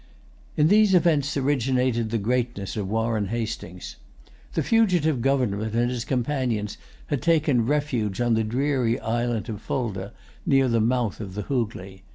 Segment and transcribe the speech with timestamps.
[0.57, 3.97] In these events originated the greatness of Warren Hastings.
[4.55, 10.11] The fugitive governor and his companions had taken refuge on the dreary islet of Fulda,
[10.43, 12.01] near the mouth of the Hoogley.